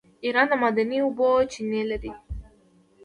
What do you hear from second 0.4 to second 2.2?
د معدني اوبو چینې لري.